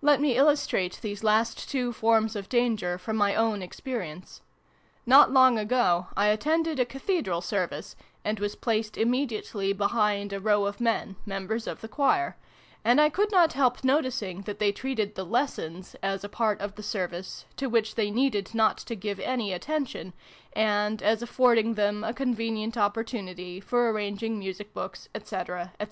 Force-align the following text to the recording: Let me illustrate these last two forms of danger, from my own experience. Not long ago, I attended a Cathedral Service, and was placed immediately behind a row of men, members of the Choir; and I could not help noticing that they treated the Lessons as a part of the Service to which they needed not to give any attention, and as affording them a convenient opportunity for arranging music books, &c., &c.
Let 0.00 0.18
me 0.22 0.34
illustrate 0.34 0.98
these 1.02 1.22
last 1.22 1.68
two 1.68 1.92
forms 1.92 2.34
of 2.34 2.48
danger, 2.48 2.96
from 2.96 3.18
my 3.18 3.34
own 3.34 3.60
experience. 3.60 4.40
Not 5.04 5.30
long 5.30 5.58
ago, 5.58 6.06
I 6.16 6.28
attended 6.28 6.80
a 6.80 6.86
Cathedral 6.86 7.42
Service, 7.42 7.94
and 8.24 8.40
was 8.40 8.54
placed 8.56 8.96
immediately 8.96 9.74
behind 9.74 10.32
a 10.32 10.40
row 10.40 10.64
of 10.64 10.80
men, 10.80 11.16
members 11.26 11.66
of 11.66 11.82
the 11.82 11.86
Choir; 11.88 12.38
and 12.82 12.98
I 12.98 13.10
could 13.10 13.30
not 13.30 13.52
help 13.52 13.84
noticing 13.84 14.40
that 14.48 14.58
they 14.58 14.72
treated 14.72 15.16
the 15.16 15.26
Lessons 15.26 15.94
as 16.02 16.24
a 16.24 16.30
part 16.30 16.62
of 16.62 16.76
the 16.76 16.82
Service 16.82 17.44
to 17.56 17.66
which 17.66 17.94
they 17.94 18.10
needed 18.10 18.54
not 18.54 18.78
to 18.78 18.94
give 18.94 19.20
any 19.20 19.52
attention, 19.52 20.14
and 20.54 21.02
as 21.02 21.20
affording 21.20 21.74
them 21.74 22.02
a 22.04 22.14
convenient 22.14 22.78
opportunity 22.78 23.60
for 23.60 23.90
arranging 23.90 24.38
music 24.38 24.72
books, 24.72 25.10
&c., 25.22 25.36
&c. 25.36 25.86